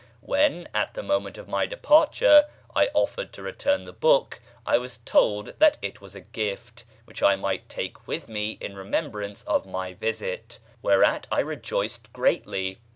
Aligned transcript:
When, 0.21 0.67
at 0.73 0.95
the 0.95 1.03
moment 1.03 1.37
of 1.37 1.47
my 1.47 1.67
departure, 1.67 2.45
I 2.75 2.89
offered 2.95 3.31
to 3.33 3.43
return 3.43 3.85
the 3.85 3.93
book, 3.93 4.39
I 4.65 4.79
was 4.79 4.97
told 5.05 5.53
that 5.59 5.77
it 5.83 6.01
was 6.01 6.15
a 6.15 6.21
gift 6.21 6.85
which 7.05 7.21
I 7.21 7.35
might 7.35 7.69
take 7.69 8.07
with 8.07 8.27
me 8.27 8.57
in 8.59 8.75
remembrance 8.75 9.43
of 9.43 9.67
my 9.67 9.93
visit; 9.93 10.57
whereat 10.81 11.27
I 11.31 11.41
rejoiced 11.41 12.11
greatly. 12.13 12.79